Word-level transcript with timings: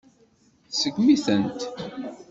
Tseggem-itent. 0.69 1.59